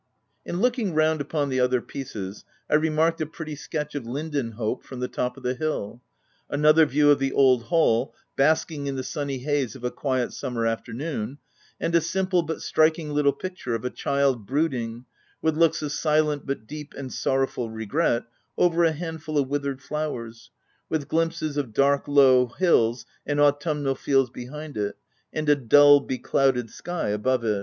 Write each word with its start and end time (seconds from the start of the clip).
"In 0.47 0.61
looking 0.61 0.95
round 0.95 1.21
upon 1.21 1.49
the 1.49 1.59
other 1.59 1.79
pieces, 1.79 2.43
I 2.67 2.73
remarked 2.73 3.21
a 3.21 3.27
pretty 3.27 3.53
sketch 3.53 3.93
of 3.93 4.05
Lindenhope 4.07 4.81
from 4.83 4.99
the 4.99 5.07
top 5.07 5.37
of 5.37 5.43
the 5.43 5.53
hill; 5.53 6.01
another 6.49 6.87
view 6.87 7.11
of 7.11 7.19
the 7.19 7.31
old 7.31 7.65
hall, 7.65 8.15
basking 8.35 8.87
in 8.87 8.95
the 8.95 9.03
sunny 9.03 9.37
haze 9.37 9.75
of 9.75 9.83
a 9.83 9.91
quiet 9.91 10.33
summer 10.33 10.65
afternoon; 10.65 11.37
and 11.79 11.93
a 11.93 12.01
simple 12.01 12.41
but 12.41 12.63
striking 12.63 13.11
little 13.11 13.31
picture 13.31 13.75
of 13.75 13.85
a 13.85 13.91
child 13.91 14.47
brooding 14.47 15.05
with 15.39 15.55
looks 15.55 15.83
of 15.83 15.91
silent, 15.91 16.47
but 16.47 16.65
deep 16.65 16.95
and 16.97 17.13
sorrowful 17.13 17.69
regret, 17.69 18.23
over 18.57 18.83
a 18.83 18.93
handful 18.93 19.37
of 19.37 19.49
withered 19.49 19.83
flowers, 19.83 20.49
with 20.89 21.07
glimpses 21.07 21.57
of 21.57 21.67
OF 21.67 21.73
W1LDFELL 21.73 21.77
HALL. 21.77 21.85
87 21.85 21.89
dark 21.99 22.07
low 22.07 22.45
hills 22.57 23.05
and 23.27 23.39
autumnal 23.39 23.93
fields 23.93 24.31
behind 24.31 24.77
it, 24.77 24.95
and 25.31 25.47
a 25.47 25.55
dull 25.55 25.99
beclouded 25.99 26.71
sky 26.71 27.09
above. 27.09 27.43